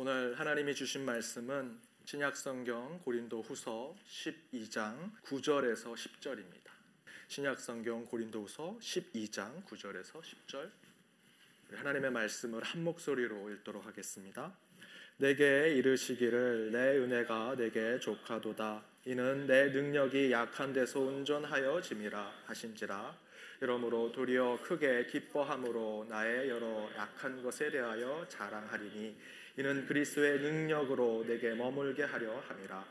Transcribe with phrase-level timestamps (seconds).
[0.00, 6.70] 오늘 하나님이 주신 말씀은 신약성경 고린도 후서 12장 9절에서 10절입니다.
[7.26, 10.70] 신약성경 고린도 후서 12장 9절에서 10절
[11.72, 14.56] 하나님의 말씀을 한 목소리로 읽도록 하겠습니다.
[15.16, 23.18] 내게 이르시기를 내 은혜가 내게 족하도다 이는 내 능력이 약한 데서 온전하여 짐이라 하신지라
[23.60, 32.04] 이러므로 도리어 크게 기뻐함으로 나의 여러 약한 것에 대하여 자랑하리니 이는 그리스도의 능력으로 내게 머물게
[32.04, 32.86] 하려 함이라.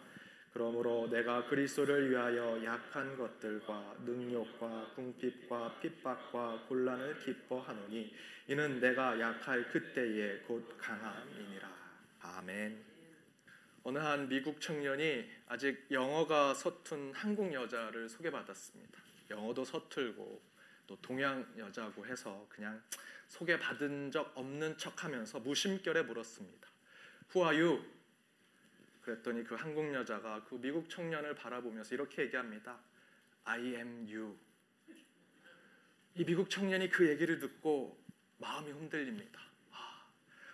[0.51, 8.13] 그러므로 내가 그리스도를 위하여 약한 것들과 능욕과 궁핍과 핍박과 곤란을 기뻐하노니
[8.49, 11.69] 이는 내가 약할 그때에 곧 강함이니라.
[12.19, 12.83] 아멘.
[13.83, 18.99] 어느 한 미국 청년이 아직 영어가 서툰 한국 여자를 소개받았습니다.
[19.29, 20.41] 영어도 서툴고
[20.85, 22.81] 또 동양 여자고 해서 그냥
[23.27, 26.67] 소개받은 적 없는 척하면서 무심결에 물었습니다.
[27.33, 27.83] Who are you?
[29.01, 32.77] 그랬더니 그 한국 여자가 그 미국 청년을 바라보면서 이렇게 얘기합니다.
[33.45, 34.37] I am you.
[36.15, 38.03] 이 미국 청년이 그 얘기를 듣고
[38.37, 39.39] 마음이 흔들립니다.
[39.71, 40.05] 아,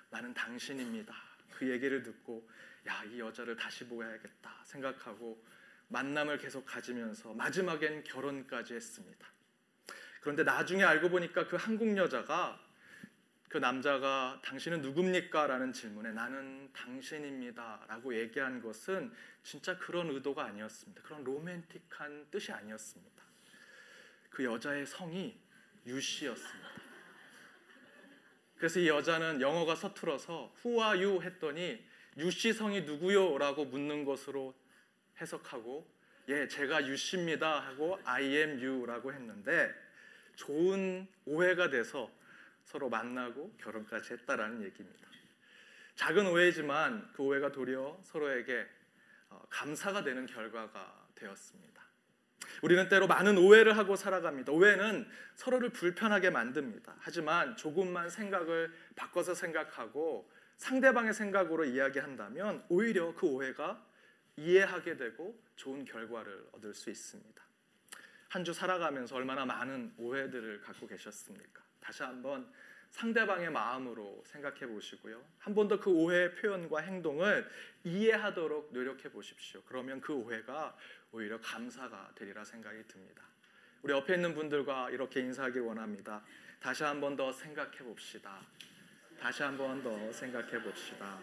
[0.09, 1.15] 나는 당신입니다.
[1.51, 2.47] 그 얘기를 듣고
[2.87, 5.43] 야, 이 여자를 다시 보야겠다 생각하고
[5.87, 9.27] 만남을 계속 가지면서 마지막엔 결혼까지 했습니다.
[10.21, 12.62] 그런데 나중에 알고 보니까 그 한국 여자가
[13.53, 15.45] 그 남자가 당신은 누굽니까?
[15.45, 17.85] 라는 질문에 나는 당신입니다.
[17.87, 21.03] 라고 얘기한 것은 진짜 그런 의도가 아니었습니다.
[21.03, 23.23] 그런 로맨틱한 뜻이 아니었습니다.
[24.31, 25.39] 그 여자의 성이
[25.85, 26.69] 유씨였습니다.
[28.55, 31.21] 그래서 이 여자는 영어가 서툴어서 you?
[31.21, 31.85] 했더니
[32.17, 33.37] 유씨 성이 누구요?
[33.37, 34.55] 라고 묻는 것으로
[35.21, 35.87] 해석하고
[36.29, 39.71] 예, 제가 유씨입니다 하고 I am you라고 했는데
[40.37, 42.09] 좋은 오해가 돼서
[42.63, 45.07] 서로 만나고 결혼까지 했다라는 얘기입니다.
[45.95, 48.67] 작은 오해지만 그 오해가 도리어 서로에게
[49.29, 51.83] 어, 감사가 되는 결과가 되었습니다.
[52.61, 54.51] 우리는 때로 많은 오해를 하고 살아갑니다.
[54.51, 56.95] 오해는 서로를 불편하게 만듭니다.
[56.99, 63.85] 하지만 조금만 생각을 바꿔서 생각하고 상대방의 생각으로 이야기한다면 오히려 그 오해가
[64.37, 67.43] 이해하게 되고 좋은 결과를 얻을 수 있습니다.
[68.29, 71.62] 한 주 살아가면서 얼마나 많은 오해들을 갖고 계셨습니까?
[71.83, 72.49] 다시 한번
[72.91, 75.21] 상대방의 마음으로 생각해 보시고요.
[75.39, 77.45] 한 번 더 그 오해의 표현과 행동을
[77.83, 79.61] 이해하도록 노력해 보십시오.
[79.65, 80.77] 그러면 그 오해가
[81.11, 83.23] 오히려 감사가 되리라 생각이 듭니다.
[83.81, 86.23] 우리 옆에 있는 분들과 이렇게 인사하길 원합니다.
[86.61, 88.39] 다시 한 번 더 생각해 봅시다.
[89.19, 91.19] 다시 한 번 더 생각해 봅시다.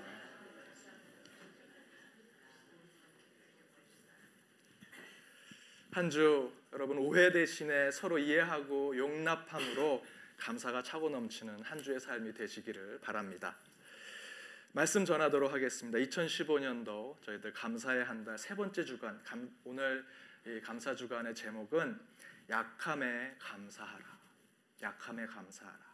[5.93, 10.05] 한 주 여러분 오해 대신에 서로 이해하고 용납함으로
[10.41, 13.57] 감사가 차고 넘치는 한 주의 삶이 되시기를 바랍니다.
[14.73, 15.99] 말씀 전하도록 하겠습니다.
[15.99, 20.05] 2015년도 저희들 감사의 한 달 세 번째 주간 감, 오늘
[20.63, 22.01] 감사 주간의 제목은
[22.49, 24.05] 약함에 감사하라.
[24.83, 25.91] 약함에 감사하라.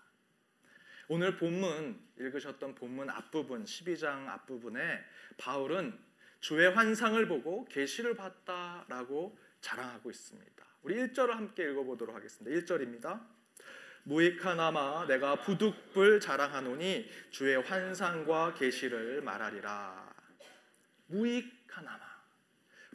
[1.09, 5.05] 오늘 본문 읽으셨던 본문 앞부분 12장 앞부분에
[5.39, 5.99] 바울은
[6.41, 10.65] 주의 환상을 보고 계시를 봤다라고 자랑하고 있습니다.
[10.83, 12.61] 우리 1절을 함께 읽어 보도록 하겠습니다.
[12.61, 13.35] 1절입니다.
[14.06, 20.15] 무익하나마 내가 부득불 자랑하노니 주의 환상과 계시를 말하리라.
[21.06, 22.05] 무익하나마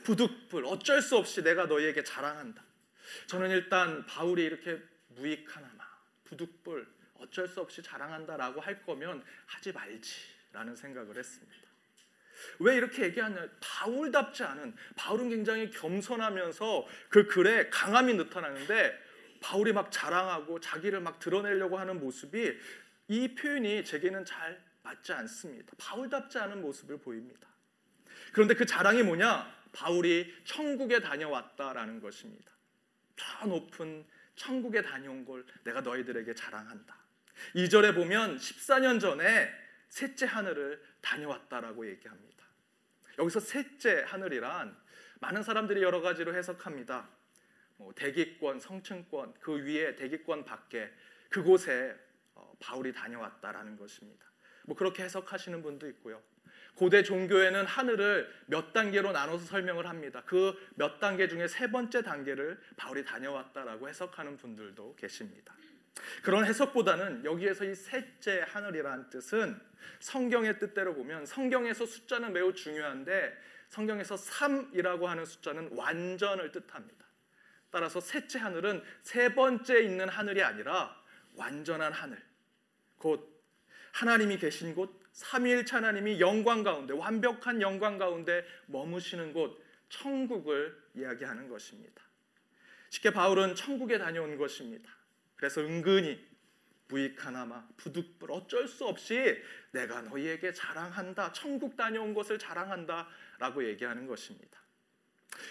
[0.03, 2.63] 부득불 어쩔 수 없이 내가 너희에게 자랑한다.
[3.27, 5.83] 저는 일단 바울이 이렇게 무익하나마
[6.23, 11.67] 부득불 어쩔 수 없이 자랑한다라고 할 거면 하지 말지라는 생각을 했습니다.
[12.59, 13.49] 왜 이렇게 얘기하냐?
[13.59, 19.10] 바울답지 않은 바울은 굉장히 겸손하면서 그 글에 강함이 나타나는데
[19.41, 22.57] 바울이 막 자랑하고 자기를 막 드러내려고 하는 모습이
[23.09, 25.73] 이 표현이 제게는 잘 맞지 않습니다.
[25.77, 27.49] 바울답지 않은 모습을 보입니다.
[28.31, 29.61] 그런데 그 자랑이 뭐냐?
[29.73, 32.51] 바울이 천국에 다녀왔다라는 것입니다.
[33.15, 36.95] 저 높은 천국에 다녀온 걸 내가 너희들에게 자랑한다.
[37.55, 39.51] 2절에 보면 14년 전에
[39.89, 42.45] 셋째 하늘을 다녀왔다라고 얘기합니다.
[43.19, 44.75] 여기서 셋째 하늘이란
[45.19, 47.09] 많은 사람들이 여러 가지로 해석합니다.
[47.81, 50.89] 뭐 대기권, 성층권, 그 위에 대기권 밖에
[51.29, 51.95] 그곳에
[52.35, 54.25] 어, 바울이 다녀왔다라는 것입니다.
[54.63, 56.21] 뭐 그렇게 해석하시는 분도 있고요.
[56.75, 60.23] 고대 종교에는 하늘을 몇 단계로 나눠서 설명을 합니다.
[60.25, 65.53] 그 몇 단계 중에 세 번째 단계를 바울이 다녀왔다라고 해석하는 분들도 계십니다.
[66.23, 69.59] 그런 해석보다는 여기에서 이 셋째 하늘이라는 뜻은
[69.99, 73.37] 성경의 뜻대로 보면 성경에서 숫자는 매우 중요한데
[73.67, 77.05] 성경에서 3이라고 하는 숫자는 완전을 뜻합니다.
[77.71, 80.95] 따라서 셋째 하늘은 세 번째 있는 하늘이 아니라
[81.35, 82.21] 완전한 하늘.
[82.97, 83.41] 곧
[83.93, 92.01] 하나님이 계신 곳 삼위일체 하나님이 영광 가운데 완벽한 영광 가운데 머무시는 곳 천국을 이야기하는 것입니다.
[92.89, 94.91] 쉽게 바울은 천국에 다녀온 것입니다.
[95.35, 96.31] 그래서 은근히
[96.87, 99.41] 부익하나마 부득불 어쩔 수 없이
[99.71, 101.31] 내가 너희에게 자랑한다.
[101.31, 104.60] 천국 다녀온 것을 자랑한다라고 얘기하는 것입니다.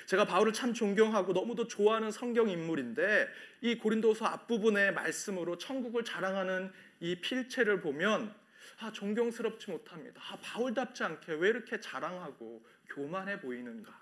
[0.07, 3.29] 제가 바울을 참 존경하고 너무도 좋아하는 성경 인물인데
[3.63, 8.35] 이 고린도서 앞부분의 말씀으로 천국을 자랑하는 이 필체를 보면
[8.79, 10.21] 아 존경스럽지 못합니다.
[10.31, 13.99] 아 바울답지 않게 왜 이렇게 자랑하고 교만해 보이는가?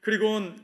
[0.00, 0.54] 그리고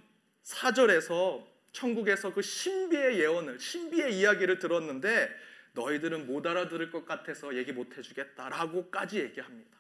[0.45, 5.31] 4절에서 천국에서 그 신비의 예언을 신비의 이야기를 들었는데
[5.75, 9.79] 너희들은 못 알아들을 것 같아서 얘기 못 해주겠다라고까지 얘기합니다.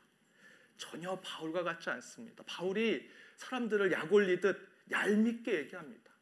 [0.77, 2.45] 전혀 바울과 같지 않습니다.
[2.47, 6.13] 바울이 사람들을 약올리듯 얄밉게 얘기합니다.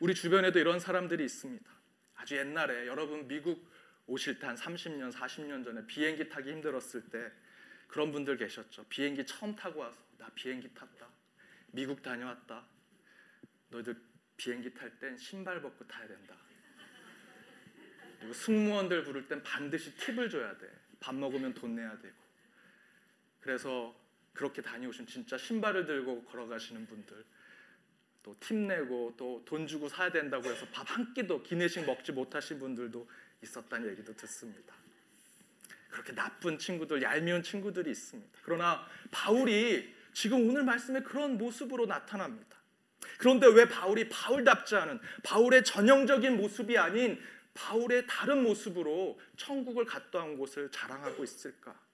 [0.00, 1.70] 우리 주변에도 이런 사람들이 있습니다.
[2.14, 3.68] 아주 옛날에 여러분 미국
[4.06, 7.32] 오실 때 한 30년, 40년 전에 비행기 타기 힘들었을 때
[7.88, 8.84] 그런 분들 계셨죠.
[8.88, 11.08] 비행기 처음 타고 와서 나 비행기 탔다.
[11.72, 12.66] 미국 다녀왔다.
[13.70, 13.96] 너희들
[14.36, 16.36] 비행기 탈 땐 신발 벗고 타야 된다.
[18.18, 20.70] 그리고 승무원들 부를 땐 반드시 팁을 줘야 돼.
[21.00, 22.16] 밥 먹으면 돈 내야 되고.
[23.40, 23.94] 그래서
[24.38, 27.24] 그렇게 다녀오신 진짜 신발을 들고 걸어가시는 분들
[28.22, 33.08] 또팁 내고 또 돈 주고 사야 된다고 해서 밥 한 끼도 기내식 먹지 못하신 분들도
[33.42, 34.74] 있었다는 얘기도 듣습니다.
[35.90, 38.38] 그렇게 나쁜 친구들, 얄미운 친구들이 있습니다.
[38.42, 42.56] 그러나 바울이 지금 오늘 말씀에 그런 모습으로 나타납니다.
[43.18, 47.20] 그런데 왜 바울이 바울답지 않은 바울의 전형적인 모습이 아닌
[47.54, 51.87] 바울의 다른 모습으로 천국을 갔다 온 곳을 자랑하고 있을까?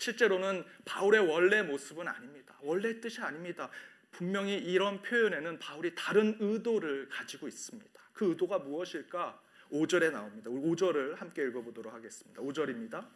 [0.00, 2.56] 실제로는 바울의 원래 모습은 아닙니다.
[2.62, 3.68] 원래 뜻이 아닙니다.
[4.10, 8.00] 분명히 이런 표현에는 바울이 다른 의도를 가지고 있습니다.
[8.12, 9.40] 그 의도가 무엇일까?
[9.70, 10.50] 5절에 나옵니다.
[10.50, 12.42] 5절을 함께 읽어보도록 하겠습니다.
[12.42, 13.06] 5절입니다.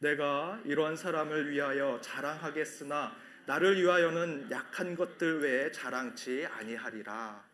[0.00, 3.16] 내가 이러한 사람을 위하여 자랑하겠으나
[3.46, 7.44] 나를 위하여는 약한 것들 외에 자랑치 아니하리라.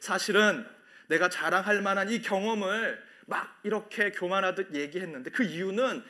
[0.00, 0.64] 사실은
[1.08, 6.04] 내가 자랑할 만한 이 경험을 막 이렇게 교만하듯 얘기했는데 그 이유는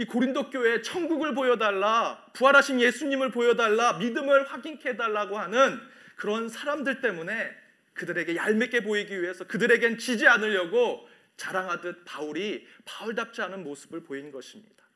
[0.00, 5.78] 이 고린도 교회에 천국을 보여달라, 부활하신 예수님을 보여달라, 믿음을 확인케 해달라고 하는
[6.16, 7.54] 그런 사람들 때문에
[7.92, 11.06] 그들에게 얄밉게 보이기 위해서 그들에겐 지지 않으려고
[11.36, 14.86] 자랑하듯 바울이 바울답지 않은 모습을 보인 것입니다.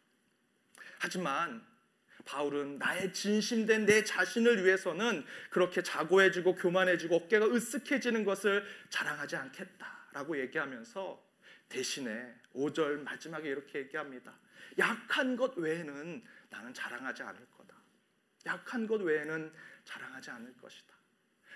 [0.99, 1.62] 하지만
[2.25, 11.23] 바울은 나의 진심된 내 자신을 위해서는 그렇게 자고해지고 교만해지고 어깨가 으쓱해지는 것을 자랑하지 않겠다라고 얘기하면서
[11.69, 14.33] 대신에 5절 마지막에 이렇게 얘기합니다.
[14.79, 17.75] 약한 것 외에는 나는 자랑하지 않을 거다.
[18.47, 19.53] 약한 것 외에는
[19.85, 20.94] 자랑하지 않을 것이다.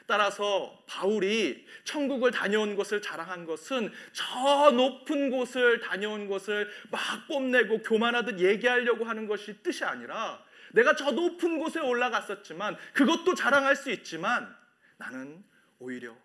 [0.07, 8.41] 따라서 바울이 천국을 다녀온 것을 자랑한 것은 저 높은 곳을 다녀온 것을 막 뽐내고 교만하듯
[8.41, 10.43] 얘기하려고 하는 것이 뜻이 아니라
[10.73, 14.57] 내가 저 높은 곳에 올라갔었지만 그것도 자랑할 수 있지만
[14.97, 15.45] 나는
[15.79, 16.17] 오히려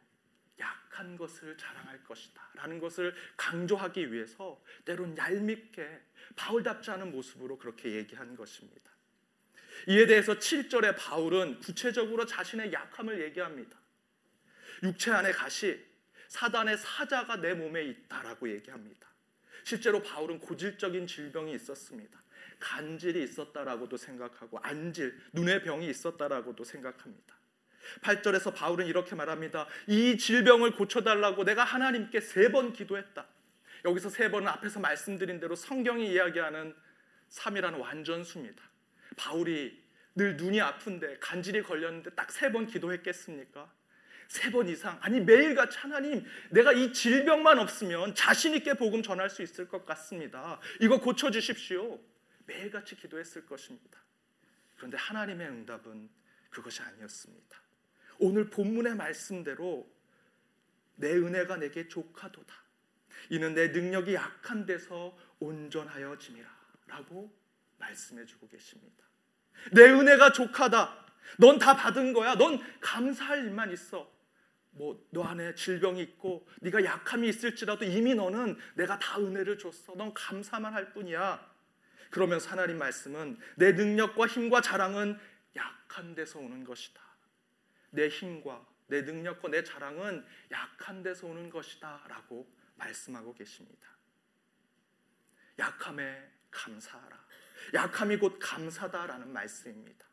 [0.59, 2.41] 약한 것을 자랑할 것이다.
[2.55, 6.01] 라는 것을 강조하기 위해서 때론 얄밉게
[6.35, 8.91] 바울답지 않은 모습으로 그렇게 얘기한 것입니다.
[9.87, 13.77] 이에 대해서 7절에 바울은 구체적으로 자신의 약함을 얘기합니다.
[14.83, 15.83] 육체 안에 가시,
[16.27, 19.07] 사단의 사자가 내 몸에 있다라고 얘기합니다.
[19.63, 22.21] 실제로 바울은 고질적인 질병이 있었습니다.
[22.59, 27.35] 간질이 있었다라고도 생각하고 안질, 눈의 병이 있었다라고도 생각합니다.
[28.01, 29.67] 8절에서 바울은 이렇게 말합니다.
[29.87, 33.25] 이 질병을 고쳐달라고 내가 하나님께 세 번 기도했다.
[33.85, 36.75] 여기서 세 번은 앞에서 말씀드린 대로 성경이 이야기하는
[37.29, 38.63] 3이라는 완전수입니다.
[39.17, 39.81] 바울이
[40.15, 43.71] 늘 눈이 아픈데 간질이 걸렸는데 딱 세 번 기도했겠습니까?
[44.27, 49.41] 세 번 이상 아니 매일같이 하나님 내가 이 질병만 없으면 자신 있게 복음 전할 수
[49.43, 50.59] 있을 것 같습니다.
[50.79, 51.99] 이거 고쳐 주십시오.
[52.45, 53.99] 매일같이 기도했을 것입니다.
[54.77, 56.09] 그런데 하나님의 응답은
[56.49, 57.57] 그것이 아니었습니다.
[58.19, 59.89] 오늘 본문의 말씀대로
[60.95, 62.55] 내 은혜가 내게 족하도다.
[63.29, 66.49] 이는 내 능력이 약한 데서 온전하여 짐이라
[66.87, 67.33] 라고
[67.77, 69.03] 말씀해 주고 계십니다.
[69.71, 71.03] 내 은혜가 족하다.
[71.39, 72.35] 넌 다 받은 거야.
[72.35, 74.11] 넌 감사할 일만 있어.
[74.71, 79.93] 뭐 너 안에 질병이 있고 네가 약함이 있을지라도 이미 너는 내가 다 은혜를 줬어.
[79.95, 81.53] 넌 감사만 할 뿐이야.
[82.09, 85.17] 그러면서 하나님 말씀은 내 능력과 힘과 자랑은
[85.55, 87.01] 약한 데서 오는 것이다.
[87.93, 93.87] 내 힘과 내 능력과 내 자랑은 약한 데서 오는 것이다 라고 말씀하고 계십니다.
[95.57, 97.23] 약함에 감사하라.
[97.73, 100.05] 약함이 곧 감사다라는 말씀입니다.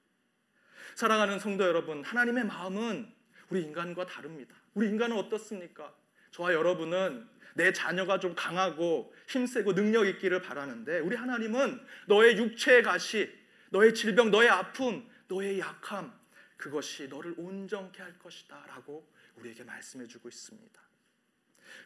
[0.94, 3.12] 사랑하는 성도 여러분, 하나님의 마음은
[3.49, 4.54] 우리 인간과 다릅니다.
[4.75, 5.94] 우리 인간은 어떻습니까?
[6.30, 13.32] 저와 여러분은 내 자녀가 좀 강하고 힘세고 능력 있기를 바라는데 우리 하나님은 너의 육체의 가시,
[13.70, 16.19] 너의 질병, 너의 아픔, 너의 약함
[16.60, 20.80] 그것이 너를 온전케 할 것이다 라고 우리에게 말씀해 주고 있습니다.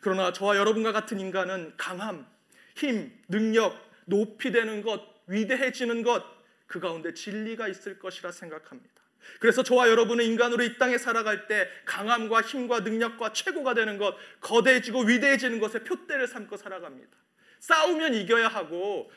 [0.00, 2.26] 그러나 저와 여러분과 같은 인간은 강함,
[2.74, 6.24] 힘, 능력, 높이 되는 것, 위대해지는 것,
[6.66, 8.92] 그 가운데 진리가 있을 것이라 생각합니다.
[9.38, 15.02] 그래서 저와 여러분은 인간으로 이 땅에 살아갈 때 강함과 힘과 능력과 최고가 되는 것, 거대해지고
[15.02, 17.16] 위대해지는 것에 표대를 삼고 살아갑니다.
[17.60, 19.10] 싸우면 이겨야 하고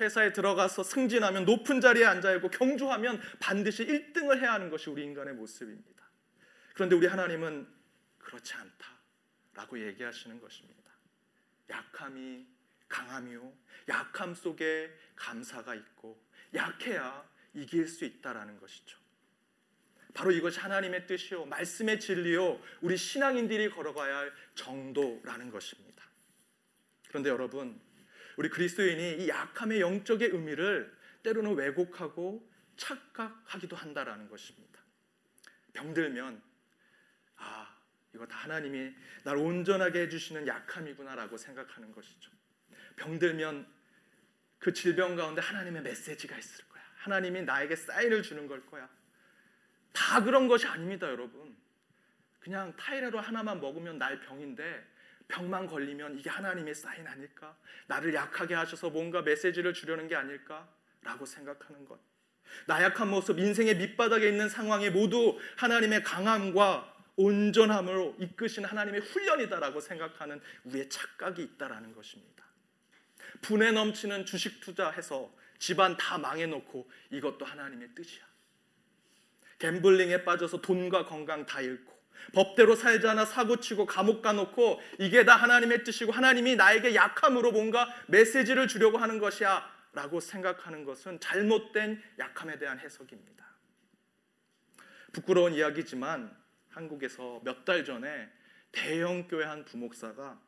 [0.00, 5.34] 회사에 들어가서 승진하면 높은 자리에 앉아 있고 경주하면 반드시 1등을 해야 하는 것이 우리 인간의
[5.34, 6.08] 모습입니다.
[6.74, 7.66] 그런데 우리 하나님은
[8.18, 10.92] 그렇지 않다라고 얘기하시는 것입니다.
[11.70, 12.46] 약함이
[12.88, 13.52] 강함이요.
[13.88, 16.22] 약함 속에 감사가 있고
[16.54, 18.98] 약해야 이길 수 있다라는 것이죠.
[20.14, 26.04] 바로 이것이 하나님의 뜻이요, 말씀의 진리요, 우리 신앙인들이 걸어가야 할 정도라는 것입니다.
[27.08, 27.80] 그런데 여러분,
[28.38, 34.80] 우리 그리스도인이 이 약함의 영적의 의미를 때로는 왜곡하고 착각하기도 한다라는 것입니다.
[35.72, 36.40] 병들면
[37.34, 37.76] 아
[38.14, 42.30] 이거 다 하나님이 날 온전하게 해주시는 약함이구나라고 생각하는 것이죠.
[42.94, 43.66] 병들면
[44.60, 46.82] 그 질병 가운데 하나님의 메시지가 있을 거야.
[46.98, 48.88] 하나님이 나에게 사인을 주는 걸 거야.
[49.92, 51.56] 다 그런 것이 아닙니다, 여러분.
[52.38, 54.86] 그냥 타이레로 하나만 먹으면 날 병인데
[55.28, 57.56] 병만 걸리면 이게 하나님의 사인 아닐까?
[57.86, 60.68] 나를 약하게 하셔서 뭔가 메시지를 주려는 게 아닐까?
[61.02, 61.98] 라고 생각하는 것.
[62.66, 70.88] 나약한 모습, 인생의 밑바닥에 있는 상황에 모두 하나님의 강함과 온전함으로 이끄신 하나님의 훈련이다라고 생각하는 우리의
[70.88, 72.44] 착각이 있다라는 것입니다.
[73.42, 78.24] 분에 넘치는 주식 투자해서 집안 다 망해놓고 이것도 하나님의 뜻이야.
[79.58, 81.97] 갬블링에 빠져서 돈과 건강 다 잃고
[82.32, 82.76] 법대로
[83.08, 89.18] 않아 사고치고 감옥 가놓고 이게 다 하나님의 뜻이고 하나님이 나에게 약함으로 뭔가 메시지를 주려고 하는
[89.18, 93.46] 것이야 라고 생각하는 것은 잘못된 약함에 대한 해석입니다.
[95.12, 96.36] 부끄러운 이야기지만
[96.68, 98.30] 한국에서 몇 달 전에
[98.70, 100.40] 대형 교회 한 부목사가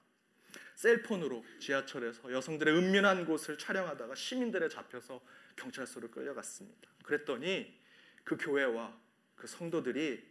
[0.76, 5.20] 셀폰으로 지하철에서 여성들의 은밀한 곳을 촬영하다가 시민들에 잡혀서
[5.56, 6.90] 경찰서로 끌려갔습니다.
[7.02, 7.78] 그랬더니
[8.24, 8.96] 그 교회와
[9.36, 10.29] 그 성도들이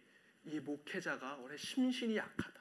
[0.51, 2.59] 이 목회자가 원래 심신이 약하다.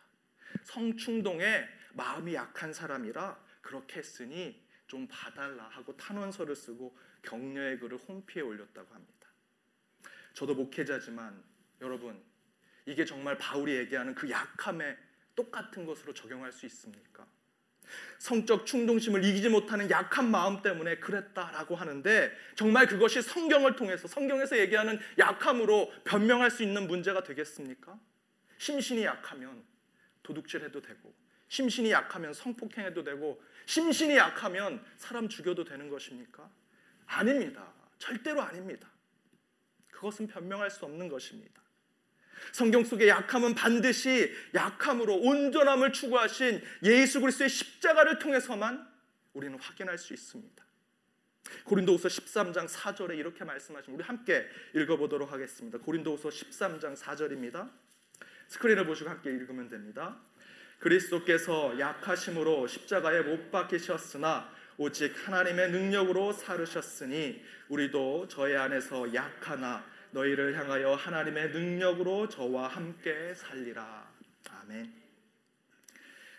[0.64, 8.94] 성충동에 마음이 약한 사람이라 그렇게 했으니 좀 봐달라 하고 탄원서를 쓰고 격려의 글을 홈피에 올렸다고
[8.94, 9.28] 합니다.
[10.32, 11.42] 저도 목회자지만
[11.80, 12.22] 여러분
[12.86, 14.96] 이게 정말 바울이 얘기하는 그 약함에
[15.34, 17.26] 똑같은 것으로 적용할 수 있습니까?
[18.18, 24.98] 성적 충동심을 이기지 못하는 약한 마음 때문에 그랬다라고 하는데 정말 그것이 성경을 통해서 성경에서 얘기하는
[25.18, 27.98] 약함으로 변명할 수 있는 문제가 되겠습니까?
[28.58, 29.62] 심신이 약하면
[30.24, 31.14] 도둑질해도 되고
[31.48, 36.50] 심신이 약하면 성폭행해도 되고 심신이 약하면 사람 죽여도 되는 것입니까?
[37.06, 37.72] 아닙니다.
[37.98, 38.88] 절대로 아닙니다.
[39.90, 41.62] 그것은 변명할 수 없는 것입니다.
[42.52, 48.86] 성경 속의 약함은 반드시 약함으로 온전함을 추구하신 예수 그리스도의 십자가를 통해서만
[49.32, 50.64] 우리는 확인할 수 있습니다.
[51.64, 55.78] 고린도후서 13장 4절에 이렇게 말씀하신 우리 함께 읽어보도록 하겠습니다.
[55.78, 57.70] 고린도후서 13장 4절입니다.
[58.48, 60.20] 스크린을 보시고 함께 읽으면 됩니다.
[60.78, 70.94] 그리스도께서 약하심으로 십자가에 못 박히셨으나 오직 하나님의 능력으로 살으셨으니 우리도 저의 안에서 약하나 너희를 향하여
[70.94, 74.08] 하나님의 능력으로 저와 함께 살리라.
[74.50, 74.92] 아멘.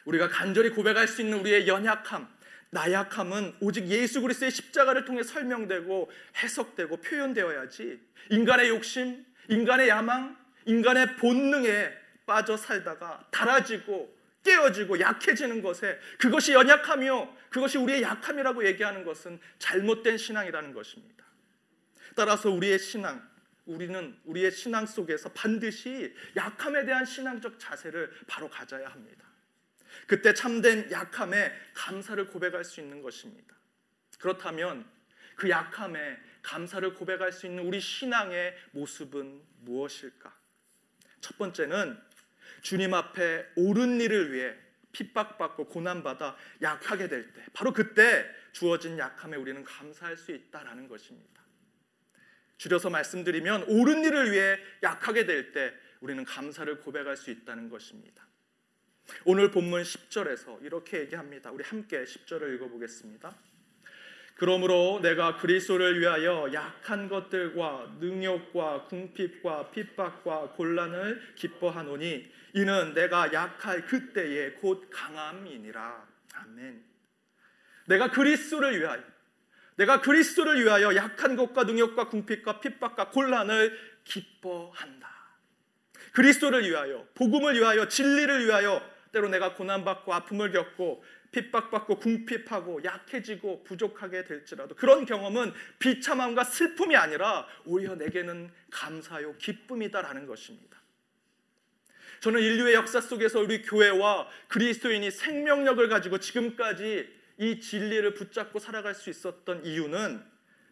[0.05, 2.27] 우리가 간절히 고백할 수 있는 우리의 연약함,
[2.71, 7.99] 나약함은 오직 예수 그리스도의 십자가를 통해 설명되고 해석되고 표현되어야지
[8.29, 11.91] 인간의 욕심, 인간의 야망, 인간의 본능에
[12.25, 20.73] 빠져 살다가 달아지고 깨어지고 약해지는 것에 그것이 연약함이요 그것이 우리의 약함이라고 얘기하는 것은 잘못된 신앙이라는
[20.73, 21.25] 것입니다.
[22.15, 23.28] 따라서 우리의 신앙
[23.69, 29.27] 우리는 우리의 신앙 속에서 반드시 약함에 대한 신앙적 자세를 바로 가져야 합니다.
[30.07, 33.55] 그때 참된 약함에 감사를 고백할 수 있는 것입니다.
[34.17, 34.89] 그렇다면
[35.35, 40.35] 그 약함에 감사를 고백할 수 있는 우리 신앙의 모습은 무엇일까?
[41.21, 41.99] 첫 번째는
[42.61, 44.55] 주님 앞에 옳은 일을 위해
[44.91, 51.38] 핍박받고 고난받아 약하게 될 때, 바로 그때 주어진 약함에 우리는 감사할 수 있다라는 것입니다.
[52.59, 58.25] 줄여서 말씀드리면 옳은 일을 위해 약하게 될 때 우리는 감사를 고백할 수 있다는 것입니다.
[59.25, 61.51] 오늘 본문 10절에서 이렇게 얘기합니다.
[61.51, 63.35] 우리 함께 10절을 읽어보겠습니다.
[64.35, 74.51] 그러므로 내가 그리스도를 위하여 약한 것들과 능욕과 궁핍과 핍박과 곤란을 기뻐하노니 이는 내가 약할 그때에
[74.51, 76.07] 곧 강함이니라.
[76.35, 76.83] 아멘.
[77.87, 79.03] 내가 그리스도를 위하여
[79.79, 85.09] 내가 그리스도를 위하여 약한 것과 능력과 궁핍과 핍박과 곤란을 기뻐한다.
[86.11, 88.81] 그리스도를 위하여 복음을 위하여 진리를 위하여
[89.13, 96.97] 때로 내가 고난 받고 아픔을 겪고 핍박받고 궁핍하고 약해지고 부족하게 될지라도 그런 경험은 비참함과 슬픔이
[96.97, 100.77] 아니라 오히려 내게는 감사요 기쁨이다라는 것입니다.
[102.19, 109.09] 저는 인류의 역사 속에서 우리 교회와 그리스도인이 생명력을 가지고 지금까지 이 진리를 붙잡고 살아갈 수
[109.09, 110.21] 있었던 이유는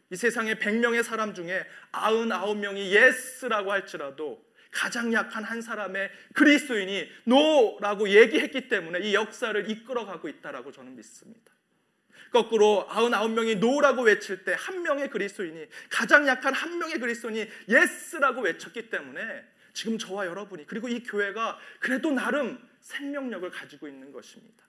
[0.09, 8.67] 이 세상에 100명의 사람 중에 99명이 yes라고 할지라도 가장 약한 한 사람의 그리스도인이 no라고 얘기했기
[8.67, 11.53] 때문에 이 역사를 이끌어가고 있다라고 저는 믿습니다.
[12.31, 18.89] 거꾸로 99명이 no라고 외칠 때 한 명의 그리스도인이 가장 약한 한 명의 그리스도인이 yes라고 외쳤기
[18.89, 24.65] 때문에 지금 저와 여러분이 그리고 이 교회가 그래도 나름 생명력을 가지고 있는 것입니다.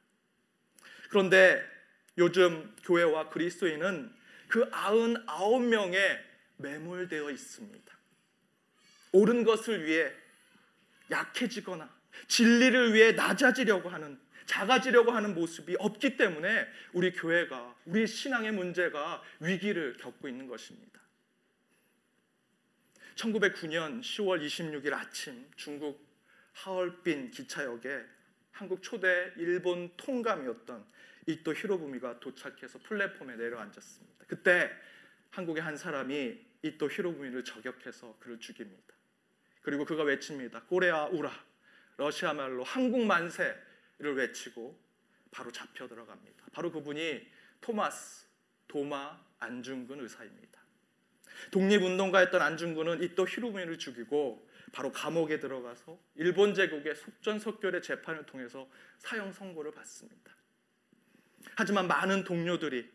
[1.08, 1.77] 그런데
[2.18, 4.12] 요즘 교회와 그리스도인은
[4.48, 6.18] 그 99명에
[6.56, 7.98] 매몰되어 있습니다.
[9.12, 10.12] 옳은 것을 위해
[11.10, 11.88] 약해지거나
[12.26, 19.96] 진리를 위해 낮아지려고 하는 작아지려고 하는 모습이 없기 때문에 우리 교회가 우리 신앙의 문제가 위기를
[19.98, 20.98] 겪고 있는 것입니다.
[23.14, 26.06] 1909년 10월 26일 아침 중국
[26.54, 28.04] 하얼빈 기차역에
[28.52, 30.84] 한국 초대 일본 통감이었던
[31.28, 34.24] 이 또 히로부미가 도착해서 플랫폼에 내려앉았습니다.
[34.26, 34.70] 그때
[35.30, 38.94] 한국의 한 사람이 이 또 히로부미를 저격해서 그를 죽입니다.
[39.62, 40.62] 그리고 그가 외칩니다.
[40.64, 41.30] 꼬레아 우라
[41.98, 44.80] 러시아 말로 한국 만세를 외치고
[45.30, 46.46] 바로 잡혀 들어갑니다.
[46.52, 47.26] 바로 그분이
[47.60, 48.26] 토마스
[48.66, 50.58] 도마 안중근 의사입니다.
[51.50, 58.68] 독립운동가였던 안중근은 이또 히로부미를 죽이고 바로 감옥에 들어가서 일본 제국의 속전속결의 재판을 통해서
[58.98, 60.37] 사형 선고를 받습니다.
[61.54, 62.90] 하지만 많은 동료들이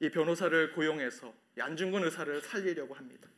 [0.00, 3.28] 이 변호사를 고용해서 안중근 의사를 살리려고 합니다.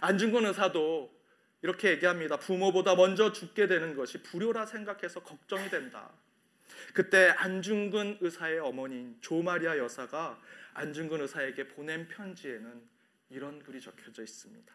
[0.00, 1.20] 안중근 의사도
[1.62, 2.38] 이렇게 얘기합니다.
[2.38, 6.10] 부모보다 먼저 죽게 되는 것이 불효라 생각해서 걱정이 된다.
[6.94, 10.40] 그때 안중근 의사의 어머니인 조마리아 여사가
[10.74, 12.88] 안중근 의사에게 보낸 편지에는
[13.30, 14.74] 이런 글이 적혀져 있습니다.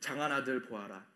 [0.00, 1.06] 장한 아들 보아라.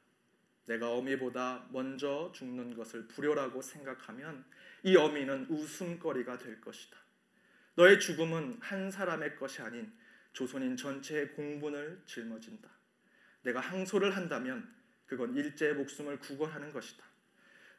[0.66, 4.44] 내가 어미보다 먼저 죽는 것을 불효라고 생각하면
[4.86, 6.96] 이 어미는 웃음거리가 될 것이다.
[7.74, 9.92] 너의 죽음은 한 사람의 것이 아닌
[10.32, 12.70] 조선인 전체의 공분을 짊어진다.
[13.42, 14.72] 내가 항소를 한다면
[15.06, 17.04] 그건 일제의 목숨을 구걸하는 것이다.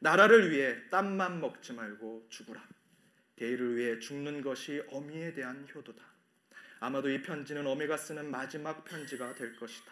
[0.00, 2.62] 나라를 위해 땀만 먹지 말고 죽으라.
[3.36, 6.04] 대의를 위해 죽는 것이 어미에 대한 효도다.
[6.78, 9.90] 아마도 이 편지는 어미가 쓰는 마지막 편지가 될 것이다.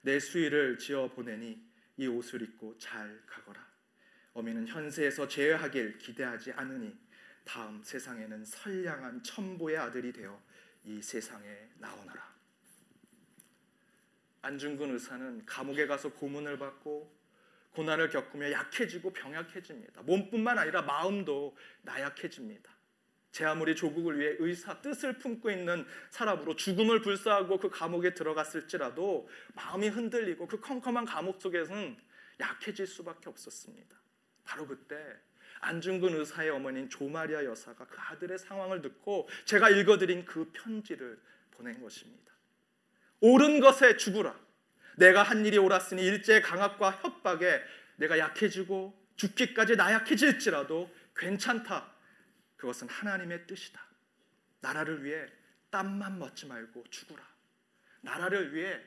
[0.00, 1.64] 내 수의를 지어 보내니
[1.98, 3.71] 이 옷을 입고 잘 가거라.
[4.34, 6.96] 어미는 현세에서 제외하길 기대하지 않으니
[7.44, 10.40] 다음 세상에는 선량한 천보의 아들이 되어
[10.84, 12.32] 이 세상에 나오너라.
[14.42, 17.22] 안중근 의사는 감옥에 가서 고문을 받고
[17.72, 20.02] 고난을 겪으며 약해지고 병약해집니다.
[20.02, 22.70] 몸뿐만 아니라 마음도 나약해집니다.
[23.30, 29.88] 제 아무리 조국을 위해 의사 뜻을 품고 있는 사람으로 죽음을 불사하고 그 감옥에 들어갔을지라도 마음이
[29.88, 31.96] 흔들리고 그 컴컴한 감옥 속에서는
[32.40, 34.01] 약해질 수밖에 없었습니다.
[34.44, 34.96] 바로 그때
[35.60, 41.18] 안중근 의사의 어머니인 조마리아 여사가 그 아들의 상황을 듣고 제가 읽어드린 그 편지를
[41.52, 42.32] 보낸 것입니다.
[43.20, 44.38] 옳은 것에 죽으라.
[44.96, 47.62] 내가 한 일이 옳았으니 일제의 강압과 협박에
[47.96, 51.92] 내가 약해지고 죽기까지 나약해질지라도 괜찮다.
[52.56, 53.80] 그것은 하나님의 뜻이다.
[54.60, 55.26] 나라를 위해
[55.70, 57.22] 땀만 먹지 말고 죽으라.
[58.00, 58.80] 나라를 위해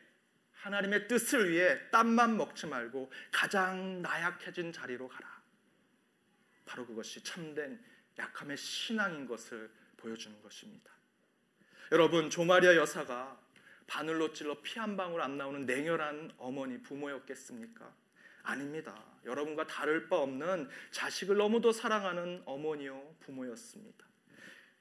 [0.54, 5.35] 하나님의 뜻을 위해 땀만 먹지 말고 가장 나약해진 자리로 가라.
[6.66, 7.80] 바로 그것이 참된
[8.18, 10.92] 약함의 신앙인 것을 보여주는 것입니다.
[11.92, 13.40] 여러분 조마리아 여사가
[13.88, 17.94] 바늘로 찔러 피 한 방울 안 나오는 냉혈한 어머니 부모였겠습니까?
[18.44, 19.04] 아닙니다.
[19.26, 24.06] 여러분과 다를 바 없는 자식을 너무도 사랑하는 어머니요 부모였습니다.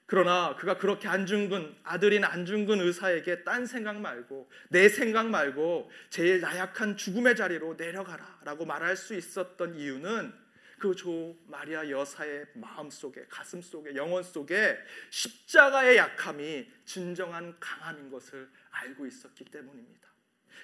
[0.06, 6.96] 그러나 그가 그렇게 안중근 아들인 안중근 의사에게 딴 생각 말고 내 생각 말고 제일 나약한
[6.96, 10.43] 죽음의 자리로 내려가라라고 말할 수 있었던 이유는
[10.84, 14.76] 그 조 마리아 여사의 마음 속에 가슴 속에 영혼 속에
[15.08, 20.06] 십자가의 약함이 진정한 강함인 것을 알고 있었기 때문입니다.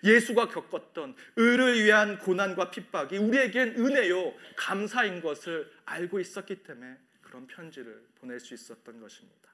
[0.05, 8.07] 예수가 겪었던 의를 위한 고난과 핍박이 우리에겐 은혜요 감사인 것을 알고 있었기 때문에 그런 편지를
[8.17, 9.49] 보낼 수 있었던 것입니다.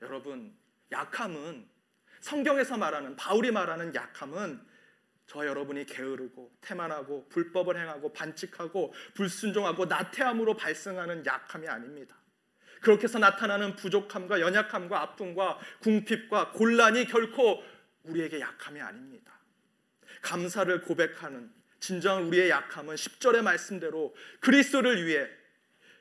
[0.00, 0.56] 여러분
[0.90, 1.68] 약함은
[2.20, 4.58] 성경에서 말하는 바울이 말하는 약함은
[5.26, 12.16] 저와 여러분이 게으르고 태만하고 불법을 행하고 반칙하고 불순종하고 나태함으로 발생하는 약함이 아닙니다.
[12.80, 17.62] 그렇게 해서 나타나는 부족함과 연약함과 아픔과 궁핍과 곤란이 결코
[18.04, 19.32] 우리에게 약함이 아닙니다.
[20.22, 25.26] 감사를 고백하는 진정한 우리의 약함은 10절의 말씀대로 그리스도를 위해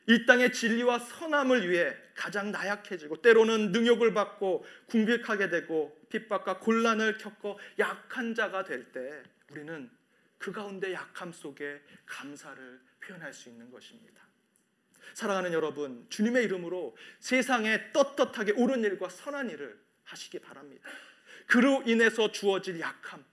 [0.08, 7.60] 이 땅의 진리와 선함을 위해 가장 나약해지고 때로는 능욕을 받고 궁핍하게 되고 핍박과 곤란을 겪고
[7.80, 9.90] 약한 자가 될 때 우리는
[10.38, 14.24] 그 가운데 약함 속에 감사를 표현할 수 있는 것입니다.
[15.14, 20.88] 사랑하는 여러분, 주님의 이름으로 세상에 떳떳하게 옳은 일과 선한 일을 하시기 바랍니다.
[21.48, 23.24] 그로 인해서 주어질 약함,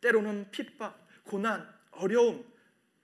[0.00, 2.44] 때로는 핍박, 고난, 어려움,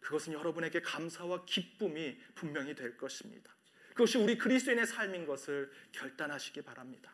[0.01, 3.55] 그것은 여러분에게 감사와 기쁨이 분명히 될 것입니다.
[3.91, 7.13] 그것이 우리 그리스도인의 삶인 것을 결단하시기 바랍니다.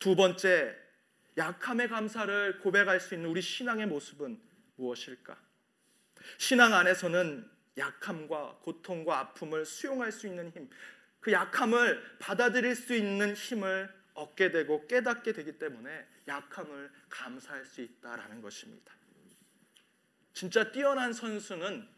[0.00, 0.83] 두 번째,
[1.36, 4.40] 약함의 감사를 고백할 수 있는 우리 신앙의 모습은
[4.76, 5.36] 무엇일까?
[6.38, 10.70] 신앙 안에서는 약함과 고통과 아픔을 수용할 수 있는 힘,
[11.20, 18.40] 그 약함을 받아들일 수 있는 힘을 얻게 되고 깨닫게 되기 때문에 약함을 감사할 수 있다라는
[18.40, 18.94] 것입니다.
[20.32, 21.88] 진짜 뛰어난 선수는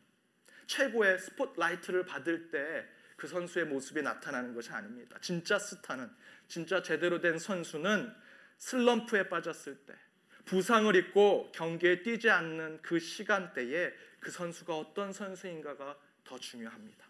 [0.66, 5.16] 최고의 스포트라이트를 받을 때 그 선수의 모습이 나타나는 것이 아닙니다.
[5.20, 6.08] 진짜 스타는
[6.48, 8.14] 진짜 제대로 된 선수는
[8.58, 9.94] 슬럼프에 빠졌을 때
[10.44, 17.06] 부상을 입고 경기에 뛰지 않는 그 시간대에 그 선수가 어떤 선수인가가 더 중요합니다.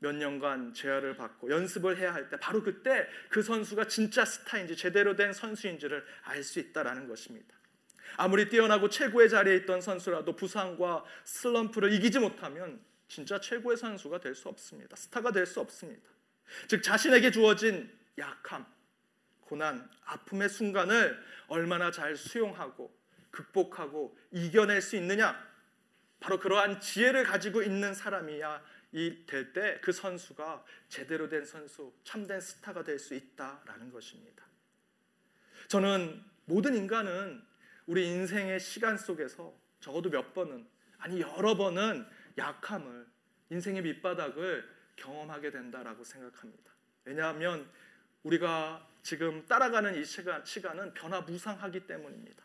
[0.00, 5.16] 몇 년간 재활을 받고 연습을 해야 할 때 바로 그때 그 선수가 진짜 스타인지 제대로
[5.16, 7.56] 된 선수인지를 알 수 있다라는 것입니다.
[8.16, 14.48] 아무리 뛰어나고 최고의 자리에 있던 선수라도 부상과 슬럼프를 이기지 못하면 진짜 최고의 선수가 될 수
[14.48, 14.96] 없습니다.
[14.96, 16.08] 스타가 될 수 없습니다.
[16.68, 18.64] 즉 자신에게 주어진 약함,
[19.48, 22.94] 고난, 아픔의 순간을 얼마나 잘 수용하고
[23.30, 25.42] 극복하고 이겨낼 수 있느냐?
[26.20, 28.62] 바로 그러한 지혜를 가지고 있는 사람이야
[29.26, 34.44] 될 때 그 선수가 제대로 된 선수, 참된 스타가 될 수 있다라는 것입니다.
[35.68, 37.42] 저는 모든 인간은
[37.86, 40.66] 우리 인생의 시간 속에서 적어도 몇 번은
[40.98, 42.06] 아니 여러 번은
[42.36, 43.06] 약함을
[43.50, 46.72] 인생의 밑바닥을 경험하게 된다라고 생각합니다.
[47.04, 47.70] 왜냐하면
[48.24, 52.42] 우리가 지금 따라가는 이 시간, 시간은 변화무상하기 때문입니다.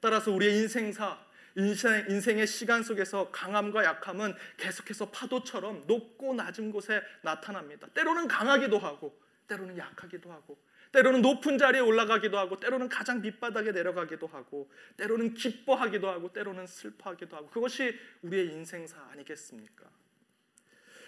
[0.00, 1.18] 따라서 우리의 인생사,
[1.56, 7.86] 인생, 인생의 시간 속에서 강함과 약함은 계속해서 파도처럼 높고 낮은 곳에 나타납니다.
[7.94, 10.58] 때로는 강하기도 하고, 때로는 약하기도 하고,
[10.92, 17.36] 때로는 높은 자리에 올라가기도 하고 때로는 가장 밑바닥에 내려가기도 하고 때로는 기뻐하기도 하고 때로는 슬퍼하기도
[17.36, 19.84] 하고 그것이 우리의 인생사 아니겠습니까?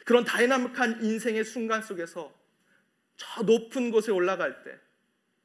[0.04, 2.37] 그런 다이나믹한 인생의 순간 속에서
[3.18, 4.78] 저 높은 곳에 올라갈 때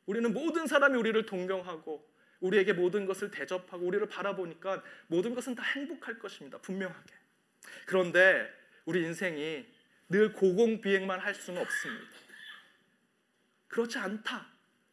[0.06, 2.08] 우리는 모든 사람이 우리를 동경하고
[2.40, 6.58] 우리에게 모든 것을 대접하고 우리를 바라보니까 모든 것은 다 행복할 것입니다.
[6.60, 7.14] 분명하게.
[7.86, 8.50] 그런데
[8.86, 9.66] 우리 인생이
[10.10, 12.12] 늘 고공비행만 할 수는 없습니다.
[13.70, 14.46] 그렇지 않다.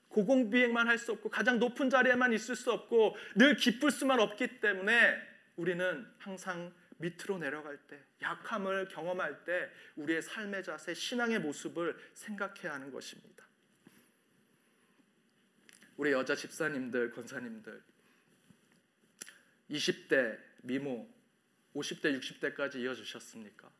[0.08, 5.16] 고공비행만 할 수 없고 가장 높은 자리에만 있을 수 없고 늘 기쁠 수만 없기 때문에
[5.56, 12.90] 우리는 항상 밑으로 내려갈 때 약함을 경험할 때 우리의 삶의 자세, 신앙의 모습을 생각해야 하는
[12.90, 13.44] 것입니다.
[15.96, 17.82] 우리 여자 집사님들, 권사님들
[19.70, 21.08] 20대 미모
[21.74, 23.70] 50대, 60대까지 이어주셨습니까?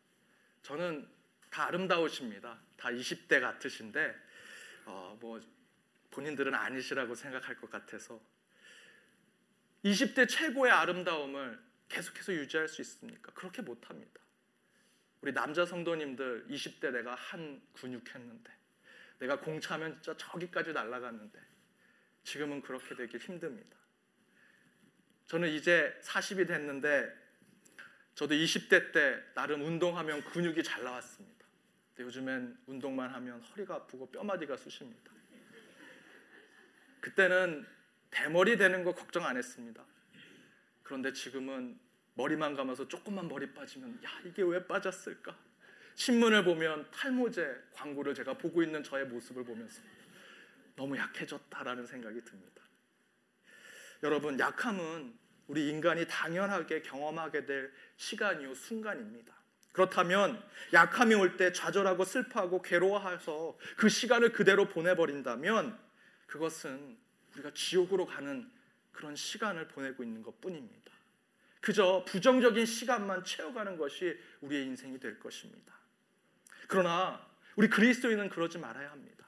[0.63, 1.09] 저는
[1.51, 2.61] 다 아름다우십니다.
[2.77, 4.15] 다 20대 같으신데
[4.87, 5.41] 어, 뭐
[6.11, 8.21] 본인들은 아니시라고 생각할 것 같아서
[9.85, 13.33] 20대 최고의 아름다움을 계속해서 유지할 수 있습니까?
[13.33, 14.21] 그렇게 못합니다.
[15.21, 18.51] 우리 남자 성도님들 20대 내가 한 근육했는데
[19.19, 21.39] 내가 공차면 진짜 저기까지 날아갔는데
[22.25, 23.77] 지금은 그렇게 되기 힘듭니다.
[25.27, 27.15] 저는 이제 40이 됐는데
[28.15, 31.45] 저도 20대 때 나름 운동하면 근육이 잘 나왔습니다.
[31.99, 35.13] 요즘엔 운동만 하면 허리가 아프고 뼈마디가 쑤십니다.
[37.01, 37.67] 그때는
[38.11, 39.85] 대머리 되는 거 걱정 안 했습니다.
[40.91, 41.79] 그런데 지금은
[42.15, 45.39] 머리만 감아서 조금만 머리 빠지면 야 이게 왜 빠졌을까?
[45.95, 49.81] 신문을 보면 탈모제 광고를 제가 보고 있는 저의 모습을 보면서
[50.75, 52.63] 너무 약해졌다라는 생각이 듭니다.
[54.03, 59.33] 여러분 약함은 우리 인간이 당연하게 경험하게 될 시간이요 순간입니다.
[59.71, 65.79] 그렇다면 약함이 올 때 좌절하고 슬퍼하고 괴로워해서 그 시간을 그대로 보내버린다면
[66.27, 66.99] 그것은
[67.35, 68.51] 우리가 지옥으로 가는
[68.93, 70.91] 그런 시간을 보내고 있는 것 뿐입니다.
[71.61, 75.75] 그저 부정적인 시간만 채워가는 것이 우리의 인생이 될 것입니다.
[76.69, 77.27] 그러나
[77.57, 79.27] 우리 그리스도인은 그러지 말아야 합니다.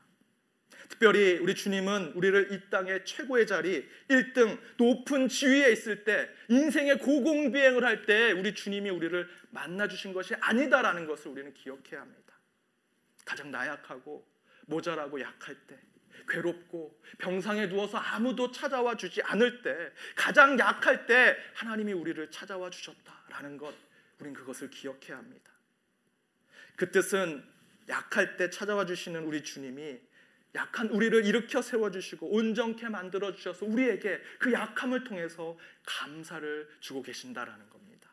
[0.88, 7.84] 특별히 우리 주님은 우리를 이 땅의 최고의 자리 1등 높은 지위에 있을 때 인생의 고공비행을
[7.84, 12.34] 할 때 우리 주님이 우리를 만나 주신 것이 아니다라는 것을 우리는 기억해야 합니다.
[13.24, 14.26] 가장 나약하고
[14.66, 15.78] 모자라고 약할 때
[16.28, 23.56] 괴롭고 병상에 누워서 아무도 찾아와 주지 않을 때 가장 약할 때 하나님이 우리를 찾아와 주셨다라는
[23.58, 23.74] 것
[24.18, 25.50] 우린 그것을 기억해야 합니다.
[26.76, 27.44] 그 뜻은
[27.88, 30.00] 약할 때 찾아와 주시는 우리 주님이
[30.54, 37.68] 약한 우리를 일으켜 세워 주시고 온전케 만들어 주셔서 우리에게 그 약함을 통해서 감사를 주고 계신다라는
[37.70, 38.10] 겁니다.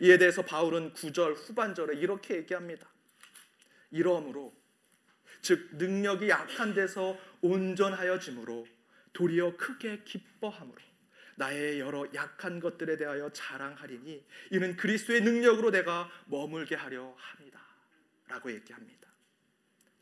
[0.00, 2.88] 이에 대해서 바울은 9절 후반절에 이렇게 얘기합니다.
[3.90, 4.52] 이러므로
[5.42, 8.66] 즉 능력이 약한 데서 온전하여짐으로
[9.12, 10.78] 도리어 크게 기뻐함으로
[11.36, 19.08] 나의 여러 약한 것들에 대하여 자랑하리니 이는 그리스도의 능력으로 내가 머물게 하려 함이다라고 얘기합니다.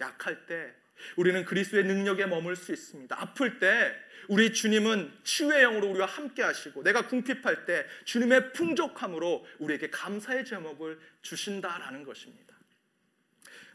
[0.01, 0.75] 약할 때
[1.17, 3.17] 우리는 그리스도의 능력에 머물 수 있습니다.
[3.19, 3.95] 아플 때
[4.29, 11.01] 우리 주님은 치유의 영으로 우리와 함께 하시고 내가 궁핍할 때 주님의 풍족함으로 우리에게 감사의 제목을
[11.23, 12.55] 주신다라는 것입니다.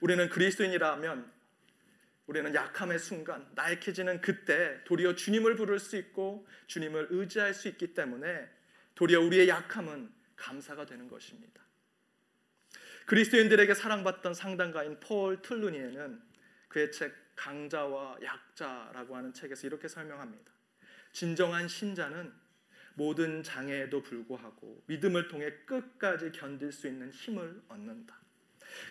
[0.02, 1.35] 우리는 그리스도인이라면
[2.28, 8.50] 우리는 약함의 순간, 나약해지는 그때 도리어 주님을 부를 수 있고 주님을 의지할 수 있기 때문에
[8.96, 11.64] 도리어 우리의 약함은 감사가 되는 것입니다.
[13.06, 16.22] 그리스도인들에게 사랑받던 상담가인 폴 틀루니에는
[16.68, 20.52] 그의 책 강자와 약자라고 하는 책에서 이렇게 설명합니다.
[21.12, 22.34] 진정한 신자는
[22.96, 28.18] 모든 장애에도 불구하고 믿음을 통해 끝까지 견딜 수 있는 힘을 얻는다.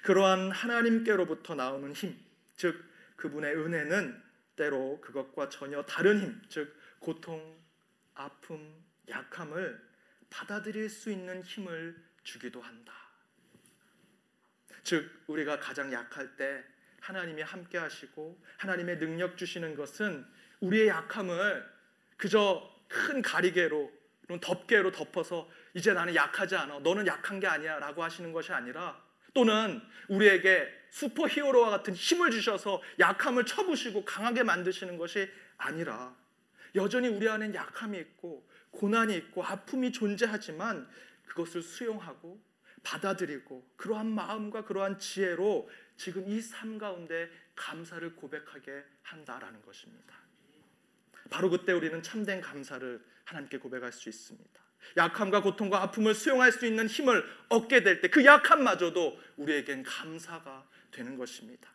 [0.03, 2.17] 그러한 하나님께로부터 나오는 힘,
[2.57, 2.83] 즉
[3.17, 4.23] 그분의 은혜는
[4.57, 7.57] 때로 그것과 전혀 다른 힘, 즉 고통,
[8.15, 9.81] 아픔, 약함을
[10.31, 12.93] 받아들일 수 있는 힘을 주기도 한다.
[14.83, 16.65] 즉 우리가 가장 약할 때
[17.01, 20.27] 하나님이 함께 하시고 하나님의 능력 주시는 것은
[20.61, 21.69] 우리의 약함을
[22.17, 23.93] 그저 큰 가리개로
[24.41, 26.79] 덮개로 덮어서 이제 나는 약하지 않아.
[26.81, 29.03] 너는 약한 게 아니야라고 하시는 것이 아니라
[29.35, 36.15] 또는 우리에게 슈퍼 히어로와 같은 힘을 주셔서 약함을 쳐부시고 강하게 만드시는 것이 아니라
[36.77, 40.89] 여전히 우리 안에 약함이 있고 고난이 있고 아픔이 존재하지만
[41.27, 42.41] 그것을 수용하고
[42.85, 50.15] 받아들이고 그러한 마음과 그러한 지혜로 지금 이 삶 가운데 감사를 고백하게 한다라는 것입니다.
[51.29, 54.64] 바로 그때 우리는 참된 감사를 하나님께 고백할 수 있습니다.
[54.97, 61.17] 약함과 고통과 아픔을 수용할 수 있는 힘을 얻게 될 때 그 약함마저도 우리에겐 감사가 되는
[61.17, 61.71] 것입니다.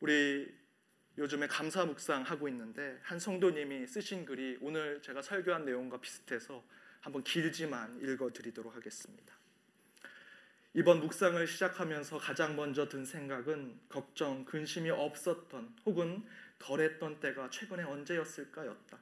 [0.00, 0.52] 우리
[1.18, 6.64] 요즘에 감사 묵상 하고 있는데 한 성도님이 쓰신 글이 오늘 제가 설교한 내용과 비슷해서
[7.00, 9.34] 한번 길지만 읽어 드리도록 하겠습니다.
[10.72, 16.24] 이번 묵상을 시작하면서 가장 먼저 든 생각은 걱정, 근심이 없었던 혹은
[16.60, 18.98] 덜했던 때가 최근에 언제였을까였다.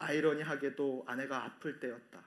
[0.00, 2.24] 아이러니하게도 아내가 아플 때였다.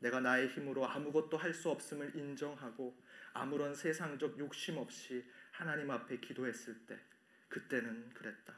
[0.00, 2.98] 내가 나의 힘으로 아무것도 할 수 없음을 인정하고
[3.34, 6.98] 아무런 세상적 욕심 없이 하나님 앞에 기도했을 때
[7.48, 8.54] 그때는 그랬다.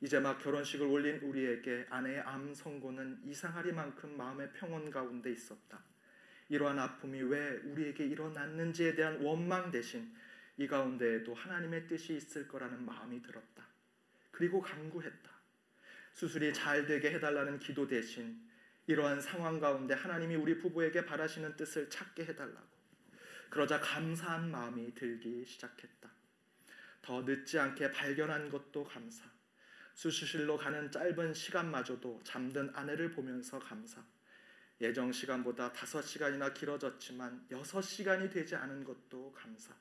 [0.00, 5.82] 이제 막 결혼식을 올린 우리에게 아내의 암 선고는 이상하리만큼 마음의 평온 가운데 있었다.
[6.48, 10.14] 이러한 아픔이 왜 우리에게 일어났는지에 대한 원망 대신
[10.56, 13.66] 이 가운데에도 하나님의 뜻이 있을 거라는 마음이 들었다.
[14.30, 15.29] 그리고 간구했다.
[16.14, 18.40] 수술이 잘 되게 해달라는 기도 대신
[18.86, 22.68] 이러한 상황 가운데 하나님이 우리 부부에게 바라시는 뜻을 찾게 해달라고.
[23.48, 26.10] 그러자 감사한 마음이 들기 시작했다.
[27.02, 29.24] 더 늦지 않게 발견한 것도 감사.
[29.94, 34.04] 수술실로 가는 짧은 시간마저도 잠든 아내를 보면서 감사.
[34.80, 39.74] 예정 시간보다 다섯 시간이나 길어졌지만 여섯 시간이 되지 않은 것도 감사.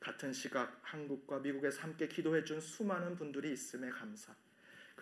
[0.00, 4.34] 같은 시각 한국과 미국에서 함께 기도해 준 수많은 분들이 있음에 감사.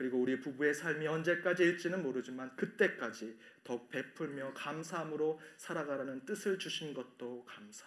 [0.03, 7.87] 그리고 우리 부부의 삶이 언제까지일지는 모르지만 그때까지 더 베풀며 감사함으로 살아가라는 뜻을 주신 것도 감사.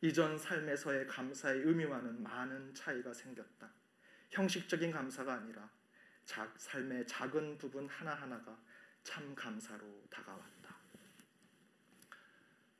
[0.00, 3.70] 이전 삶에서의 감사의 의미와는 많은 차이가 생겼다.
[4.30, 5.70] 형식적인 감사가 아니라
[6.24, 8.60] 작, 삶의 작은 부분 하나하나가
[9.04, 10.76] 참 감사로 다가왔다.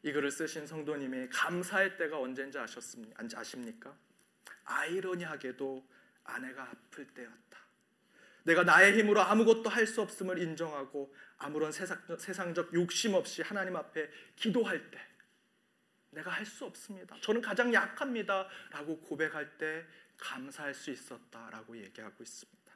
[0.03, 3.23] 이 글을 쓰신 성도님이 감사할 때가 언제인지 아셨습니까?
[3.33, 3.97] 아십니까?
[4.65, 5.89] 아이러니하게도
[6.25, 7.70] 아내가 아플 때였다.
[8.45, 14.91] 내가 나의 힘으로 아무것도 할 수 없음을 인정하고 아무런 세상적 욕심 없이 하나님 앞에 기도할
[14.91, 14.99] 때
[16.11, 17.17] 내가 할 수 없습니다.
[17.21, 18.49] 저는 가장 약합니다.
[18.71, 19.85] 라고 고백할 때
[20.19, 22.73] 감사할 수 있었다 라고 얘기하고 있습니다.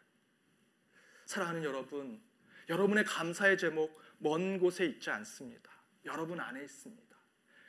[1.27, 2.23] 사랑하는 여러분,
[2.69, 5.71] 여러분의 감사의 제목 먼 곳에 있지 않습니다.
[6.05, 7.17] 여러분 안에 있습니다.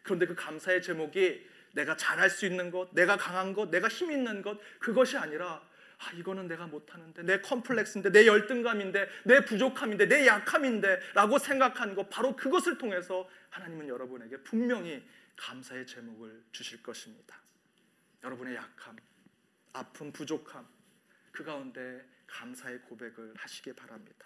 [0.04, 4.42] 그런데 그 감사의 제목이 내가 잘할 수 있는 것, 내가 강한 것, 내가 힘 있는
[4.42, 5.68] 것 그것이 아니라
[6.00, 12.10] 아 이거는 내가 못하는데 내 컴플렉스인데 내 열등감인데 내 부족함인데 내 약함인데 라고 생각한 것
[12.10, 15.04] 바로 그것을 통해서 하나님은 여러분에게 분명히
[15.38, 17.38] 감사의 제목을 주실 것입니다.
[18.24, 18.96] 여러분의 약함,
[19.74, 20.68] 아픔, 부족함
[21.32, 24.26] 그 가운데 감사의 고백을 하시기 바랍니다.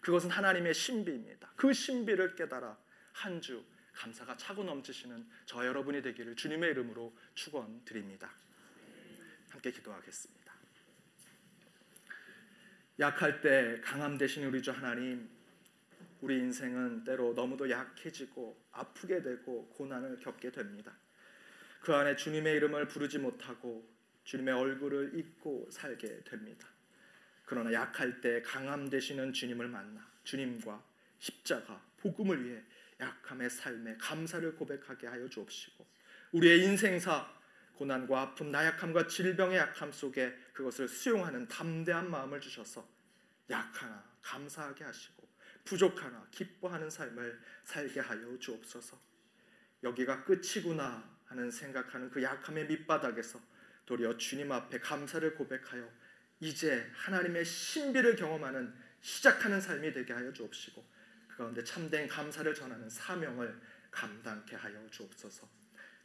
[0.00, 1.52] 그것은 하나님의 신비입니다.
[1.56, 2.76] 그 신비를 깨달아
[3.12, 3.64] 한 주
[3.96, 8.30] 감사가 차고 넘치시는 저 여러분이 되기를 주님의 이름으로 축원드립니다.
[9.48, 10.45] 함께 기도하겠습니다.
[12.98, 15.28] 약할 때 강함 되신 우리 주 하나님,
[16.22, 20.96] 우리 인생은 때로 너무도 약해지고 아프게 되고 고난을 겪게 됩니다.
[21.80, 23.86] 그 안에 주님의 이름을 부르지 못하고
[24.24, 26.66] 주님의 얼굴을 잊고 살게 됩니다.
[27.44, 30.82] 그러나 약할 때 강함 되시는 주님을 만나 주님과
[31.18, 32.62] 십자가 복음을 위해
[32.98, 35.86] 약함의 삶에 감사를 고백하게 하여 주옵시고
[36.32, 37.30] 우리의 인생사
[37.76, 42.86] 고난과 아픔, 나약함과 질병의 약함 속에 그것을 수용하는 담대한 마음을 주셔서
[43.50, 45.26] 약하나 감사하게 하시고
[45.64, 48.98] 부족하나 기뻐하는 삶을 살게 하여 주옵소서.
[49.82, 53.40] 여기가 끝이구나 하는 생각하는 그 약함의 밑바닥에서
[53.84, 55.88] 도리어 주님 앞에 감사를 고백하여
[56.40, 60.84] 이제 하나님의 신비를 경험하는 시작하는 삶이 되게 하여 주옵시고
[61.28, 63.60] 그 가운데 참된 감사를 전하는 사명을
[63.90, 65.55] 감당케 하여 주옵소서.